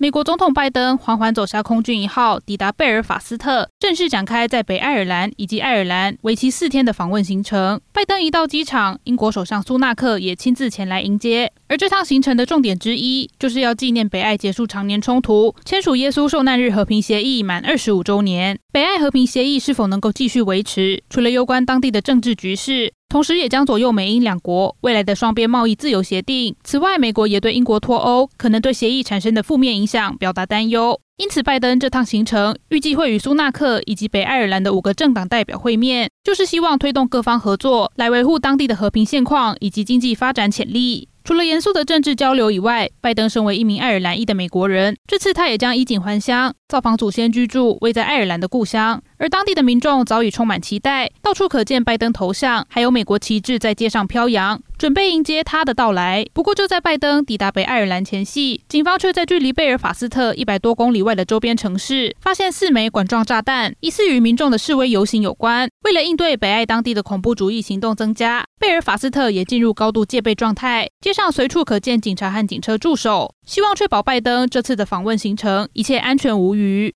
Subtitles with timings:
[0.00, 7.80] 美国总统拜登缓缓走下空军一号，抵达贝尔法斯特，正式展开在北爱尔兰以及爱尔兰为期四天的访问行程。
[7.92, 11.50] 拜登一到机场，英国首相苏纳克也亲自前来迎接。
[11.66, 18.56] 而这趟行程的重点之一，就是要纪念北爱结束常年冲突、签署耶稣受难日和平协议满二十五周年。
[18.72, 22.92] 北爱和平协议是否能够继续维持，除了攸关当地的政治局势。
[23.08, 26.54] 同时，也将左右美英两国未来的双边贸易自由协定。
[26.62, 31.00] 此外，美国也对英国脱欧可能对协议产生的负面影响表达担忧。
[31.16, 41.08] 因此，拜登这趟行程预计会与苏纳克以及北爱尔兰的五个政党代表会面，就是希望推动各方合作，来维护当地的和平现况以及经济发展潜力。
[41.24, 49.02] 除了严肃的政治交流以外，拜登身为一名爱尔兰裔的美国人，这次他也将衣锦还乡，造访祖先居住、位在爱尔兰的故乡。
[49.16, 56.26] 而当地的民众早已充满期待，到处可见拜登头像，还有美国旗帜在街上飘扬，准备迎接他的到来。
[56.34, 65.70] 不过，就在拜登抵达北爱尔兰前夕，警方却在距离贝尔法斯特一百多公里外的周边城市，发现四枚管状炸弹，疑似与民众的示威游行有关。
[65.84, 76.86] 为了应对北爱当地的恐怖主义行动增加，贝尔法斯特也进入高度戒备状态，街上随处可见警察和警车驻守，希望确保拜登这次的访问行程一切安全无虞。